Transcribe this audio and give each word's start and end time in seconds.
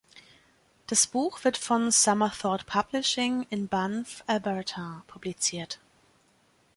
Das 0.87 1.05
Buch 1.05 1.43
wird 1.43 1.57
von 1.57 1.91
Summerthought 1.91 2.65
Publishing 2.65 3.45
in 3.51 3.67
Banff 3.67 4.23
(Alberta) 4.25 5.03
publiziert. 5.05 5.79